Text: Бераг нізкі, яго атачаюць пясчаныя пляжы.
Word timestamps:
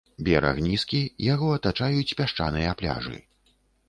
Бераг 0.27 0.59
нізкі, 0.67 1.01
яго 1.33 1.49
атачаюць 1.57 2.15
пясчаныя 2.21 2.73
пляжы. 2.81 3.21